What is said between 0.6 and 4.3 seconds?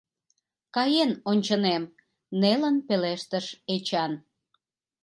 —Каен ончынем,— нелын пелештыш Эчан.